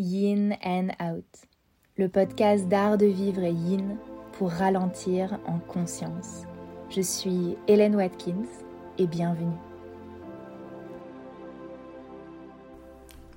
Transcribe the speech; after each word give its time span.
Yin 0.00 0.56
and 0.64 0.88
Out, 0.98 1.26
le 1.98 2.08
podcast 2.08 2.66
d'art 2.68 2.96
de 2.96 3.04
vivre 3.04 3.44
yin 3.44 3.98
pour 4.32 4.48
ralentir 4.48 5.38
en 5.46 5.58
conscience. 5.58 6.46
Je 6.88 7.02
suis 7.02 7.58
Hélène 7.68 7.94
Watkins 7.94 8.48
et 8.96 9.06
bienvenue. 9.06 9.58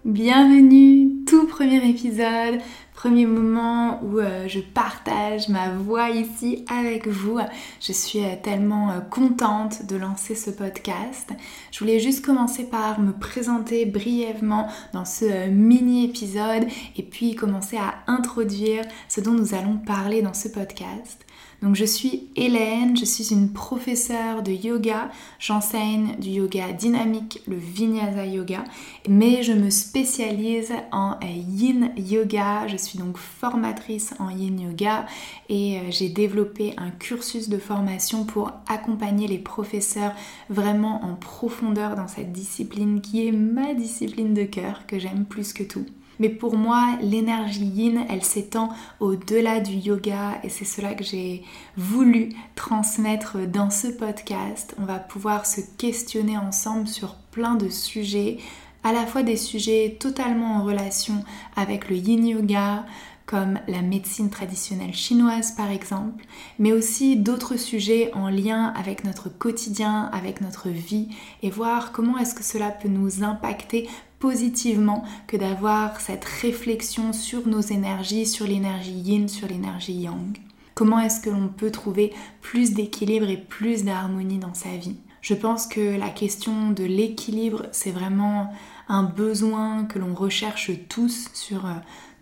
Bienvenue, 0.06 1.26
tout 1.26 1.48
premier 1.48 1.86
épisode, 1.86 2.62
premier 3.04 3.26
moment 3.26 4.02
où 4.02 4.20
euh, 4.20 4.48
je 4.48 4.62
partage 4.62 5.50
ma 5.50 5.72
voix 5.72 6.10
ici 6.12 6.64
avec 6.72 7.06
vous. 7.06 7.38
Je 7.82 7.92
suis 7.92 8.24
euh, 8.24 8.36
tellement 8.42 8.92
euh, 8.92 9.02
contente 9.02 9.86
de 9.88 9.98
lancer 9.98 10.36
ce 10.36 10.50
podcast. 10.50 11.34
Je 11.74 11.80
voulais 11.80 12.00
juste 12.00 12.24
commencer 12.26 12.64
par 12.64 13.02
me 13.02 13.12
présenter 13.12 13.86
brièvement 13.86 14.70
dans 14.94 15.04
ce 15.04 15.50
mini 15.50 16.06
épisode 16.06 16.66
et 16.96 17.04
puis 17.04 17.36
commencer 17.36 17.76
à 17.76 17.96
introduire 18.08 18.86
ce 19.10 19.20
dont 19.20 19.34
nous 19.34 19.54
allons 19.54 19.76
parler 19.76 20.22
dans 20.22 20.34
ce 20.34 20.48
podcast. 20.48 21.26
Donc 21.64 21.78
je 21.78 21.86
suis 21.86 22.28
Hélène, 22.36 22.98
je 22.98 23.06
suis 23.06 23.32
une 23.32 23.54
professeure 23.54 24.44
de 24.44 24.52
yoga, 24.52 25.10
j'enseigne 25.40 26.18
du 26.20 26.28
yoga 26.28 26.74
dynamique, 26.74 27.40
le 27.48 27.56
vinyasa 27.56 28.26
yoga, 28.26 28.66
mais 29.08 29.44
je 29.44 29.54
me 29.54 29.70
spécialise 29.70 30.74
en 30.92 31.18
yin 31.24 31.94
yoga, 31.96 32.68
je 32.68 32.76
suis 32.76 32.93
donc 32.98 33.18
formatrice 33.18 34.14
en 34.20 34.30
yin 34.30 34.60
yoga 34.60 35.06
et 35.50 35.78
euh, 35.78 35.82
j'ai 35.90 36.10
développé 36.10 36.74
un 36.78 36.90
cursus 36.90 37.50
de 37.50 37.58
formation 37.58 38.26
pour 38.26 38.52
accompagner 38.68 39.28
les 39.28 39.40
professeurs 39.40 40.14
vraiment 40.50 41.04
en 41.04 41.16
profondeur 41.16 41.96
dans 41.96 42.08
cette 42.08 42.32
discipline 42.32 43.02
qui 43.02 43.28
est 43.28 43.32
ma 43.32 43.74
discipline 43.74 44.34
de 44.34 44.44
cœur 44.44 44.86
que 44.88 45.00
j'aime 45.00 45.26
plus 45.26 45.54
que 45.54 45.64
tout. 45.64 45.86
Mais 46.20 46.30
pour 46.30 46.56
moi, 46.56 46.98
l'énergie 47.02 47.66
yin, 47.66 48.06
elle 48.10 48.24
s'étend 48.24 48.70
au-delà 49.00 49.60
du 49.60 49.74
yoga 49.74 50.40
et 50.44 50.50
c'est 50.50 50.66
cela 50.66 50.94
que 50.94 51.04
j'ai 51.04 51.44
voulu 51.76 52.30
transmettre 52.56 53.40
dans 53.48 53.70
ce 53.70 53.88
podcast. 53.88 54.76
On 54.80 54.86
va 54.86 55.00
pouvoir 55.00 55.46
se 55.46 55.62
questionner 55.78 56.38
ensemble 56.38 56.88
sur 56.88 57.16
plein 57.32 57.56
de 57.56 57.70
sujets, 57.70 58.38
à 58.84 58.92
la 58.92 59.06
fois 59.06 59.24
des 59.24 59.38
sujets 59.38 59.98
totalement 60.00 60.58
en 60.58 60.64
relation 60.64 61.24
avec 61.56 61.90
le 61.90 61.96
yin 61.96 62.26
yoga, 62.26 62.86
comme 63.26 63.60
la 63.68 63.82
médecine 63.82 64.30
traditionnelle 64.30 64.94
chinoise 64.94 65.54
par 65.54 65.72
exemple, 65.72 66.26
mais 66.60 66.74
aussi 66.74 67.16
d'autres 67.16 67.58
sujets 67.58 68.12
en 68.14 68.30
lien 68.30 68.74
avec 68.76 69.06
notre 69.06 69.30
quotidien, 69.30 70.10
avec 70.12 70.42
notre 70.42 70.70
vie, 70.70 71.08
et 71.42 71.50
voir 71.50 71.92
comment 71.92 72.18
est-ce 72.18 72.36
que 72.36 72.44
cela 72.44 72.70
peut 72.70 72.90
nous 72.90 73.24
impacter 73.24 73.88
positivement 74.20 75.04
que 75.28 75.36
d'avoir 75.36 76.00
cette 76.00 76.26
réflexion 76.26 77.12
sur 77.12 77.48
nos 77.48 77.62
énergies, 77.62 78.26
sur 78.26 78.46
l'énergie 78.46 78.92
yin, 78.92 79.28
sur 79.28 79.48
l'énergie 79.48 79.94
yang. 79.94 80.38
Comment 80.76 81.00
est-ce 81.00 81.22
que 81.22 81.30
l'on 81.30 81.50
peut 81.50 81.72
trouver 81.72 82.14
plus 82.42 82.74
d'équilibre 82.74 83.30
et 83.30 83.38
plus 83.38 83.84
d'harmonie 83.84 84.40
dans 84.40 84.54
sa 84.54 84.70
vie? 84.70 84.96
Je 85.22 85.34
pense 85.34 85.68
que 85.68 85.98
la 85.98 86.10
question 86.10 86.72
de 86.72 86.84
l'équilibre, 86.84 87.68
c'est 87.72 87.92
vraiment 87.92 88.50
un 88.88 89.04
besoin 89.04 89.86
que 89.86 90.00
l'on 90.00 90.14
recherche 90.14 90.72
tous 90.90 91.30
sur 91.34 91.66
euh, 91.66 91.74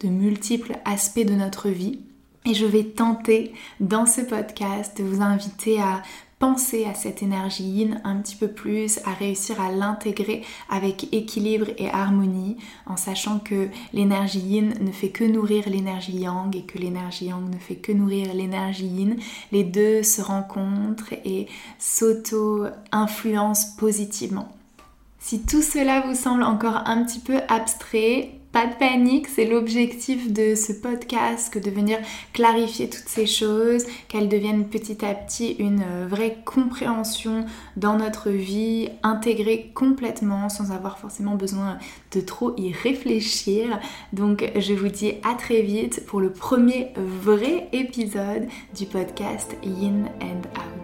de 0.02 0.08
multiples 0.08 0.78
aspects 0.86 1.26
de 1.26 1.34
notre 1.34 1.70
vie. 1.70 2.00
Et 2.46 2.54
je 2.54 2.66
vais 2.66 2.84
tenter 2.84 3.54
dans 3.80 4.06
ce 4.06 4.22
podcast 4.22 4.98
de 4.98 5.04
vous 5.04 5.22
inviter 5.22 5.80
à 5.80 6.02
penser 6.42 6.86
à 6.86 6.96
cette 6.96 7.22
énergie 7.22 7.64
yin 7.64 8.02
un 8.04 8.16
petit 8.16 8.36
peu 8.36 8.48
plus, 8.48 9.00
à 9.06 9.14
réussir 9.14 9.62
à 9.62 9.72
l'intégrer 9.72 10.42
avec 10.70 11.14
équilibre 11.14 11.68
et 11.78 11.88
harmonie, 11.92 12.58
en 12.88 12.98
sachant 12.98 13.38
que 13.38 13.70
l'énergie 13.94 14.40
yin 14.40 14.74
ne 14.82 14.92
fait 14.92 15.10
que 15.10 15.24
nourrir 15.24 15.70
l'énergie 15.70 16.18
yang 16.18 16.54
et 16.56 16.64
que 16.64 16.80
l'énergie 16.80 17.26
yang 17.26 17.48
ne 17.48 17.60
fait 17.60 17.76
que 17.76 17.92
nourrir 17.92 18.34
l'énergie 18.34 18.88
yin. 18.88 19.18
Les 19.52 19.64
deux 19.64 20.02
se 20.02 20.24
rencontrent 20.24 21.14
et 21.24 21.46
s'auto-influencent 21.78 23.76
positivement. 23.78 24.50
Si 25.24 25.44
tout 25.44 25.62
cela 25.62 26.02
vous 26.02 26.16
semble 26.16 26.42
encore 26.42 26.82
un 26.88 27.06
petit 27.06 27.20
peu 27.20 27.38
abstrait, 27.48 28.32
pas 28.52 28.66
de 28.66 28.74
panique, 28.74 29.28
c'est 29.28 29.46
l'objectif 29.46 30.34
de 30.34 30.56
ce 30.56 30.74
podcast 30.74 31.54
que 31.54 31.60
de 31.60 31.70
venir 31.70 32.00
clarifier 32.34 32.90
toutes 32.90 33.08
ces 33.08 33.28
choses, 33.28 33.86
qu'elles 34.10 34.28
deviennent 34.28 34.68
petit 34.68 35.06
à 35.06 35.14
petit 35.14 35.52
une 35.52 35.84
euh, 35.84 36.08
vraie 36.10 36.40
compréhension 36.44 37.46
dans 37.78 37.96
notre 37.96 38.30
vie, 38.32 38.90
intégrée 39.04 39.72
complètement 39.76 40.50
sans 40.50 40.72
avoir 40.72 40.98
forcément 40.98 41.36
besoin 41.36 41.78
de 42.14 42.20
trop 42.20 42.54
y 42.58 42.74
réfléchir. 42.74 43.80
Donc 44.12 44.52
je 44.58 44.74
vous 44.74 44.90
dis 44.90 45.14
à 45.24 45.36
très 45.36 45.62
vite 45.62 46.06
pour 46.08 46.20
le 46.20 46.34
premier 46.34 46.92
vrai 46.98 47.70
épisode 47.72 48.48
du 48.76 48.86
podcast 48.88 49.56
Yin 49.64 50.10
and 50.20 50.42
Out. 50.58 50.81